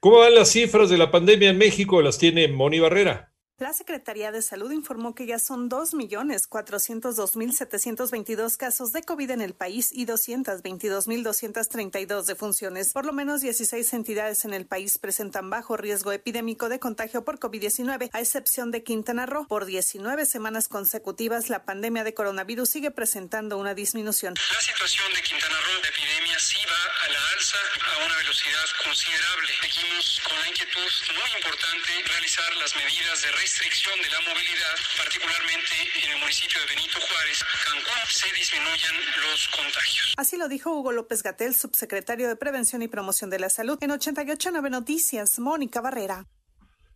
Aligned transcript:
¿Cómo 0.00 0.18
van 0.18 0.34
las 0.34 0.50
cifras 0.50 0.90
de 0.90 0.98
la 0.98 1.10
pandemia 1.10 1.50
en 1.50 1.58
México? 1.58 2.00
Las 2.00 2.18
tiene 2.18 2.48
Moni 2.48 2.78
Barrera. 2.78 3.32
La 3.58 3.72
Secretaría 3.72 4.32
de 4.32 4.42
Salud 4.42 4.70
informó 4.70 5.14
que 5.14 5.24
ya 5.24 5.38
son 5.38 5.70
2.402.722 5.70 8.58
casos 8.58 8.92
de 8.92 9.02
COVID 9.02 9.30
en 9.30 9.40
el 9.40 9.54
país 9.54 9.92
y 9.92 10.04
222.232 10.04 12.24
defunciones. 12.24 12.92
Por 12.92 13.06
lo 13.06 13.14
menos 13.14 13.40
16 13.40 13.94
entidades 13.94 14.44
en 14.44 14.52
el 14.52 14.66
país 14.66 14.98
presentan 14.98 15.48
bajo 15.48 15.78
riesgo 15.78 16.12
epidémico 16.12 16.68
de 16.68 16.78
contagio 16.78 17.24
por 17.24 17.38
COVID-19, 17.38 18.10
a 18.12 18.20
excepción 18.20 18.70
de 18.72 18.82
Quintana 18.82 19.24
Roo. 19.24 19.46
Por 19.48 19.64
19 19.64 20.26
semanas 20.26 20.68
consecutivas, 20.68 21.48
la 21.48 21.64
pandemia 21.64 22.04
de 22.04 22.12
coronavirus 22.12 22.68
sigue 22.68 22.90
presentando 22.90 23.56
una 23.56 23.72
disminución. 23.72 24.34
La 24.52 24.60
situación 24.60 25.10
de 25.14 25.22
Quintana 25.22 25.56
Roo 25.62 25.80
de 25.80 25.88
epidemia 25.88 26.38
sí 26.38 26.58
va 26.68 26.76
a 27.06 27.08
la 27.10 27.26
alza 27.32 27.56
a 27.94 28.04
una 28.04 28.18
velocidad 28.18 28.66
considerable. 28.84 29.54
Seguimos 29.62 30.20
con 30.28 30.38
la 30.40 30.46
inquietud 30.46 30.90
muy 31.16 31.30
importante 31.40 32.04
realizar 32.04 32.54
las 32.56 32.76
medidas 32.76 33.22
de 33.22 33.32
restricción 33.46 33.94
de 34.02 34.10
la 34.10 34.20
movilidad, 34.26 34.74
particularmente 34.98 35.74
en 36.02 36.10
el 36.10 36.18
municipio 36.18 36.58
de 36.62 36.66
Benito 36.74 36.98
Juárez, 36.98 37.44
Cancún, 37.62 38.02
se 38.10 38.26
disminuyan 38.34 38.94
los 39.22 39.46
contagios. 39.54 40.14
Así 40.16 40.36
lo 40.36 40.48
dijo 40.48 40.72
Hugo 40.72 40.90
López 40.90 41.22
Gatel, 41.22 41.54
subsecretario 41.54 42.26
de 42.26 42.34
Prevención 42.34 42.82
y 42.82 42.88
Promoción 42.88 43.30
de 43.30 43.38
la 43.38 43.48
Salud. 43.48 43.78
En 43.82 43.92
889 43.92 44.68
Noticias, 44.68 45.38
Mónica 45.38 45.80
Barrera. 45.80 46.26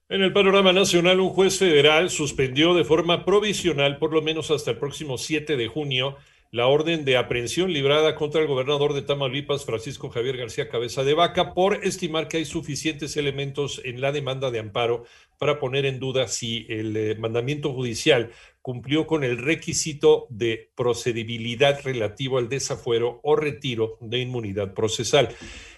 En 0.08 0.22
el 0.22 0.32
panorama 0.32 0.72
nacional, 0.72 1.20
un 1.20 1.30
juez 1.30 1.56
federal 1.56 2.10
suspendió 2.10 2.74
de 2.74 2.82
forma 2.82 3.24
provisional, 3.24 3.98
por 3.98 4.12
lo 4.12 4.20
menos 4.20 4.50
hasta 4.50 4.72
el 4.72 4.78
próximo 4.78 5.18
7 5.18 5.56
de 5.56 5.68
junio, 5.68 6.16
la 6.52 6.66
orden 6.66 7.04
de 7.04 7.16
aprehensión 7.16 7.72
librada 7.72 8.16
contra 8.16 8.40
el 8.40 8.48
gobernador 8.48 8.92
de 8.92 9.02
Tamaulipas, 9.02 9.64
Francisco 9.64 10.10
Javier 10.10 10.36
García 10.36 10.68
Cabeza 10.68 11.04
de 11.04 11.14
Vaca, 11.14 11.54
por 11.54 11.84
estimar 11.84 12.26
que 12.26 12.38
hay 12.38 12.44
suficientes 12.44 13.16
elementos 13.16 13.80
en 13.84 14.00
la 14.00 14.10
demanda 14.10 14.50
de 14.50 14.58
amparo 14.58 15.04
para 15.38 15.60
poner 15.60 15.86
en 15.86 16.00
duda 16.00 16.26
si 16.26 16.66
el 16.68 16.96
eh, 16.96 17.14
mandamiento 17.14 17.72
judicial 17.72 18.32
cumplió 18.62 19.06
con 19.06 19.22
el 19.22 19.38
requisito 19.38 20.26
de 20.28 20.72
procedibilidad 20.74 21.80
relativo 21.84 22.38
al 22.38 22.48
desafuero 22.48 23.20
o 23.22 23.36
retiro 23.36 23.96
de 24.00 24.18
inmunidad 24.18 24.74
procesal. 24.74 25.28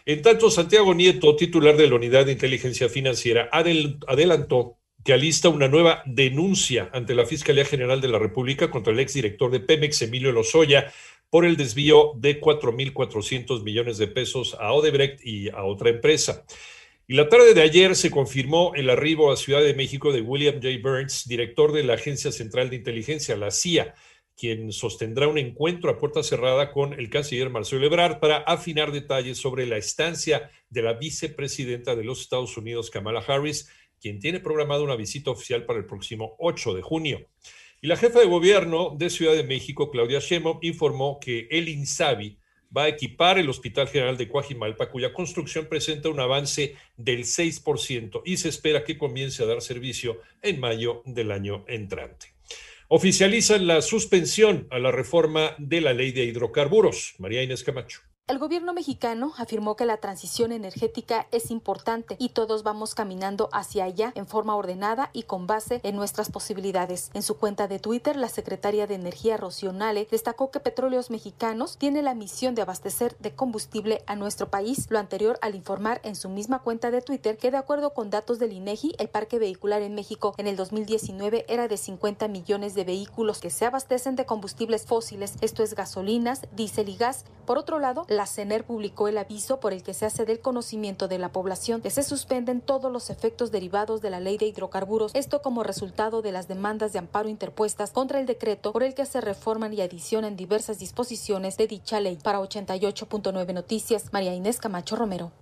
En 0.07 0.23
tanto, 0.23 0.51
Santiago 0.51 0.95
Nieto, 0.95 1.37
titular 1.37 1.77
de 1.77 1.87
la 1.87 1.97
Unidad 1.97 2.27
de 2.27 2.33
Inteligencia 2.33 2.89
Financiera, 2.89 3.49
adelantó 3.53 4.79
que 5.05 5.13
alista 5.13 5.49
una 5.49 5.69
nueva 5.69 6.03
denuncia 6.07 6.91
ante 6.93 7.15
la 7.15 7.27
Fiscalía 7.27 7.65
General 7.65 8.01
de 8.01 8.09
la 8.09 8.19
República 8.19 8.71
contra 8.71 8.93
el 8.93 9.01
exdirector 9.01 9.51
de 9.51 9.61
Pemex, 9.61 10.03
Emilio 10.03 10.33
Lozoya, 10.33 10.93
por 11.31 11.45
el 11.45 11.57
desvío 11.57 12.13
de 12.17 12.41
4.400 12.41 13.63
millones 13.63 13.99
de 13.99 14.07
pesos 14.07 14.57
a 14.61 14.73
Odebrecht 14.73 15.25
y 15.25 15.49
a 15.49 15.65
otra 15.65 15.91
empresa. 15.91 16.45
Y 17.09 17.15
la 17.15 17.29
tarde 17.29 17.55
de 17.55 17.63
ayer 17.63 17.97
se 17.97 18.11
confirmó 18.11 18.73
el 18.75 18.89
arribo 18.91 19.33
a 19.33 19.37
Ciudad 19.37 19.63
de 19.63 19.75
México 19.75 20.13
de 20.13 20.21
William 20.21 20.57
J. 20.57 20.69
Burns, 20.83 21.27
director 21.27 21.73
de 21.73 21.83
la 21.83 21.95
Agencia 21.95 22.31
Central 22.31 22.71
de 22.71 22.77
Inteligencia, 22.77 23.37
la 23.37 23.51
CIA, 23.51 23.95
quien 24.37 24.73
sostendrá 24.73 25.29
un 25.29 25.39
encuentro 25.39 25.91
a 25.91 25.99
puerta 25.99 26.23
cerrada 26.23 26.71
con 26.71 26.93
el 26.95 27.11
canciller 27.11 27.51
Marcelo 27.51 27.87
Ebrard 27.87 28.19
para 28.19 28.39
afinar 28.39 28.93
detalles 28.93 29.39
sobre 29.39 29.67
la 29.67 29.77
estancia 29.77 30.51
de 30.71 30.83
la 30.83 30.95
vicepresidenta 30.95 31.97
de 31.97 32.05
los 32.05 32.21
Estados 32.21 32.57
Unidos, 32.57 32.91
Kamala 32.91 33.21
Harris, 33.21 33.71
quien 34.03 34.19
tiene 34.19 34.41
programada 34.41 34.83
una 34.83 34.97
visita 34.97 35.31
oficial 35.31 35.65
para 35.65 35.79
el 35.79 35.87
próximo 35.87 36.35
8 36.39 36.75
de 36.75 36.83
junio. 36.83 37.29
Y 37.81 37.87
la 37.87 37.97
jefa 37.97 38.21
de 38.21 38.27
gobierno 38.27 38.95
de 38.99 39.11
Ciudad 39.11 39.35
de 39.35 39.45
México, 39.45 39.91
Claudia 39.91 40.19
Sheinbaum, 40.19 40.59
informó 40.61 41.19
que 41.21 41.47
el 41.51 41.69
INSABI 41.69 42.39
va 42.77 42.85
a 42.85 42.89
equipar 42.89 43.39
el 43.39 43.49
Hospital 43.49 43.89
General 43.89 44.17
de 44.17 44.29
Coajimalpa, 44.29 44.91
cuya 44.91 45.13
construcción 45.13 45.67
presenta 45.67 46.09
un 46.09 46.21
avance 46.21 46.77
del 46.97 47.25
6% 47.25 48.23
y 48.25 48.37
se 48.39 48.49
espera 48.49 48.85
que 48.85 48.99
comience 48.99 49.43
a 49.43 49.47
dar 49.47 49.61
servicio 49.63 50.21
en 50.43 50.61
mayo 50.61 51.03
del 51.05 51.31
año 51.31 51.65
entrante. 51.69 52.35
Oficializan 52.89 53.67
la 53.67 53.83
suspensión 53.83 54.67
a 54.71 54.79
la 54.79 54.91
reforma 54.91 55.55
de 55.59 55.81
la 55.81 55.93
ley 55.93 56.13
de 56.13 56.25
hidrocarburos. 56.25 57.15
María 57.19 57.43
Inés 57.43 57.65
Camacho. 57.65 58.01
El 58.33 58.39
gobierno 58.39 58.73
mexicano 58.73 59.35
afirmó 59.37 59.77
que 59.77 59.85
la 59.85 59.99
transición 59.99 60.53
energética 60.53 61.27
es 61.33 61.51
importante 61.51 62.17
y 62.19 62.31
todos 62.31 62.63
vamos 62.63 62.95
caminando 62.95 63.51
hacia 63.53 63.85
allá 63.85 64.11
en 64.15 64.27
forma 64.27 64.57
ordenada 64.57 65.11
y 65.13 65.25
con 65.25 65.47
base 65.47 65.83
en 65.83 65.97
nuestras 65.97 66.31
posibilidades. 66.31 67.11
En 67.13 67.21
su 67.21 67.37
cuenta 67.37 67.69
de 67.69 67.79
Twitter, 67.79 68.17
la 68.17 68.31
secretaria 68.31 68.87
de 68.87 68.95
Energía 68.95 69.37
Rocío 69.37 69.75
Nale 69.75 70.09
destacó 70.11 70.51
que 70.51 70.61
Petróleos 70.61 71.11
Mexicanos 71.11 71.77
tiene 71.77 72.01
la 72.01 72.15
misión 72.15 72.55
de 72.55 72.63
abastecer 72.63 73.19
de 73.19 73.35
combustible 73.35 74.03
a 74.07 74.17
nuestro 74.17 74.49
país, 74.49 74.87
lo 74.89 74.99
anterior 74.99 75.39
al 75.43 75.55
informar 75.55 76.01
en 76.03 76.17
su 76.17 76.31
misma 76.31 76.61
cuenta 76.61 76.91
de 76.91 77.03
Twitter 77.03 77.37
que 77.37 77.51
de 77.51 77.59
acuerdo 77.59 77.93
con 77.93 78.09
datos 78.09 78.39
del 78.39 78.55
INEGI, 78.55 78.95
el 78.99 79.11
parque 79.11 79.39
vehicular 79.39 79.83
en 79.83 79.95
México 79.95 80.35
en 80.39 80.47
el 80.47 80.57
2019 80.57 81.45
era 81.49 81.69
de 81.69 81.77
50 81.77 82.29
millones 82.29 82.75
de 82.75 82.85
vehículos 82.85 83.41
que 83.41 83.51
se 83.51 83.67
abastecen 83.67 84.17
de 84.17 84.25
combustibles 84.25 84.87
fósiles, 84.87 85.35
esto 85.43 85.63
es 85.63 85.75
gasolinas, 85.75 86.47
diésel 86.53 86.89
y 86.89 86.97
gas. 86.97 87.27
Por 87.45 87.59
otro 87.59 87.79
lado, 87.79 88.07
la 88.09 88.22
CENER 88.27 88.65
publicó 88.65 89.09
el 89.09 89.19
aviso 89.19 89.61
por 89.61 89.73
el 89.73 89.83
que 89.83 89.95
se 89.95 90.07
hace 90.07 90.25
del 90.25 90.41
conocimiento 90.41 91.09
de 91.09 91.19
la 91.19 91.33
población 91.33 91.81
que 91.83 91.91
se 91.91 92.03
suspenden 92.03 92.61
todos 92.61 92.91
los 92.93 93.11
efectos 93.11 93.51
derivados 93.51 94.01
de 94.01 94.11
la 94.11 94.21
ley 94.21 94.39
de 94.39 94.47
hidrocarburos, 94.47 95.15
esto 95.15 95.43
como 95.43 95.63
resultado 95.63 96.23
de 96.23 96.33
las 96.33 96.49
demandas 96.49 96.93
de 96.93 96.99
amparo 96.99 97.29
interpuestas 97.29 97.91
contra 97.91 98.21
el 98.21 98.27
decreto 98.27 98.73
por 98.73 98.83
el 98.83 98.95
que 98.95 99.07
se 99.07 99.21
reforman 99.21 99.75
y 99.75 99.81
adicionan 99.81 100.37
diversas 100.37 100.79
disposiciones 100.79 101.57
de 101.57 101.67
dicha 101.67 102.01
ley. 102.01 102.19
Para 102.23 102.41
88.9 102.41 103.53
Noticias, 103.55 104.13
María 104.13 104.35
Inés 104.35 104.59
Camacho 104.59 104.97
Romero. 104.97 105.33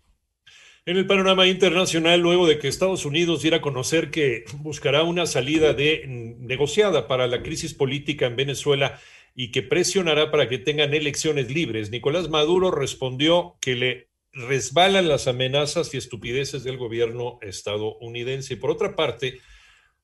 En 0.86 0.96
el 0.96 1.06
panorama 1.06 1.46
internacional, 1.46 2.20
luego 2.20 2.46
de 2.46 2.58
que 2.58 2.66
Estados 2.66 3.04
Unidos 3.04 3.42
diera 3.42 3.58
a 3.58 3.60
conocer 3.60 4.10
que 4.10 4.44
buscará 4.60 5.02
una 5.02 5.26
salida 5.26 5.74
de, 5.74 6.04
negociada 6.40 7.06
para 7.06 7.26
la 7.26 7.42
crisis 7.42 7.74
política 7.74 8.26
en 8.26 8.36
Venezuela, 8.36 8.98
y 9.34 9.50
que 9.50 9.62
presionará 9.62 10.30
para 10.30 10.48
que 10.48 10.58
tengan 10.58 10.94
elecciones 10.94 11.50
libres. 11.50 11.90
Nicolás 11.90 12.28
Maduro 12.28 12.70
respondió 12.70 13.56
que 13.60 13.74
le 13.74 14.10
resbalan 14.32 15.08
las 15.08 15.26
amenazas 15.28 15.92
y 15.94 15.96
estupideces 15.96 16.62
del 16.64 16.76
gobierno 16.76 17.38
estadounidense. 17.42 18.56
Por 18.56 18.70
otra 18.70 18.94
parte, 18.94 19.40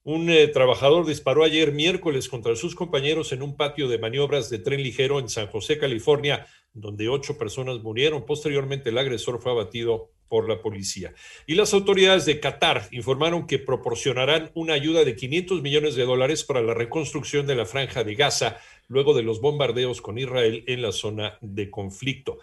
un 0.03 0.31
eh, 0.31 0.47
trabajador 0.49 1.07
disparó 1.07 1.45
ayer 1.45 1.73
miércoles 1.73 2.29
contra 2.29 2.55
sus 2.55 2.75
compañeros 2.75 3.33
en 3.33 3.43
un 3.43 3.57
patio 3.57 3.89
de 3.89 3.99
maniobras 3.99 4.51
de 4.51 4.59
tren 4.59 4.83
ligero 4.83 5.19
en 5.19 5.29
San 5.29 5.49
José, 5.49 5.79
California, 5.79 6.47
donde 6.73 7.09
ocho 7.09 7.39
personas 7.39 7.83
murieron. 7.83 8.25
Posteriormente, 8.25 8.91
el 8.91 8.99
agresor 8.99 9.41
fue 9.41 9.53
abatido 9.53 10.13
por 10.29 10.49
la 10.49 10.61
policía. 10.61 11.15
Y 11.47 11.55
las 11.55 11.75
autoridades 11.75 12.25
de 12.25 12.41
Qatar 12.41 12.89
informaron 12.91 13.47
que 13.47 13.59
proporcionarán 13.59 14.51
una 14.55 14.75
ayuda 14.75 15.05
de 15.05 15.17
500 15.17 15.63
millones 15.63 15.95
de 15.95 16.05
dólares 16.05 16.45
para 16.45 16.63
la 16.63 16.75
reconstrucción 16.75 17.47
de 17.47 17.55
la 17.55 17.67
franja 17.67 18.05
de 18.05 18.15
Gaza 18.15 18.59
luego 18.89 19.15
de 19.15 19.23
los 19.23 19.41
bombardeos 19.41 20.01
con 20.01 20.19
Israel 20.19 20.65
en 20.67 20.83
la 20.83 20.93
zona 20.93 21.39
de 21.41 21.71
conflicto. 21.71 22.39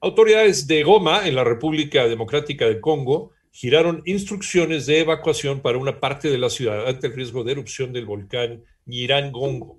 Autoridades 0.00 0.66
de 0.66 0.82
Goma, 0.82 1.28
en 1.28 1.34
la 1.34 1.44
República 1.44 2.08
Democrática 2.08 2.66
del 2.66 2.80
Congo, 2.80 3.32
giraron 3.52 4.02
instrucciones 4.06 4.86
de 4.86 5.00
evacuación 5.00 5.60
para 5.60 5.78
una 5.78 6.00
parte 6.00 6.30
de 6.30 6.38
la 6.38 6.48
ciudad 6.48 6.88
ante 6.88 7.08
el 7.08 7.14
riesgo 7.14 7.44
de 7.44 7.52
erupción 7.52 7.92
del 7.92 8.06
volcán 8.06 8.64
Nyiragongo. 8.86 9.78